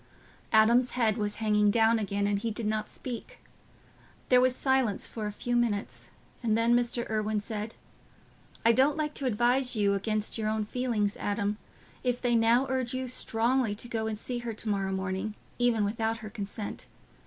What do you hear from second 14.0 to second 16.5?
and see her to morrow morning, even without her